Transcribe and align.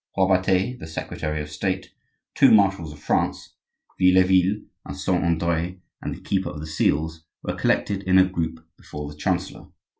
Robertet, 0.17 0.79
the 0.79 0.87
secretary 0.87 1.43
of 1.43 1.51
State, 1.51 1.91
two 2.33 2.49
marshals 2.51 2.91
of 2.91 2.97
France, 2.97 3.53
Vieilleville, 3.99 4.63
and 4.83 4.97
Saint 4.97 5.23
Andre, 5.23 5.79
and 6.01 6.11
the 6.15 6.21
keeper 6.21 6.49
of 6.49 6.59
the 6.59 6.65
seals, 6.65 7.23
were 7.43 7.53
collected 7.53 8.01
in 8.01 8.17
a 8.17 8.25
group 8.25 8.65
before 8.79 9.07
the 9.11 9.15
chancellor. 9.15 9.67